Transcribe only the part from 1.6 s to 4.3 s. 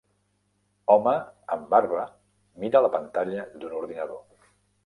barba mira la pantalla d'un ordinador.